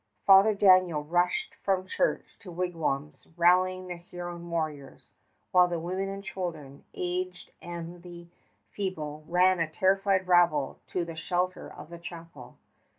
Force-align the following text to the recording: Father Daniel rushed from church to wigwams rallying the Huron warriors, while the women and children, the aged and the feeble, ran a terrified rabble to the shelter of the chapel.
Father 0.25 0.55
Daniel 0.55 1.03
rushed 1.03 1.53
from 1.53 1.85
church 1.85 2.35
to 2.39 2.51
wigwams 2.51 3.27
rallying 3.37 3.85
the 3.85 3.97
Huron 3.97 4.49
warriors, 4.49 5.05
while 5.51 5.67
the 5.67 5.77
women 5.79 6.09
and 6.09 6.23
children, 6.23 6.83
the 6.91 6.99
aged 6.99 7.51
and 7.61 8.01
the 8.01 8.25
feeble, 8.71 9.23
ran 9.27 9.59
a 9.59 9.69
terrified 9.69 10.27
rabble 10.27 10.79
to 10.87 11.05
the 11.05 11.15
shelter 11.15 11.71
of 11.71 11.91
the 11.91 11.99
chapel. 11.99 12.57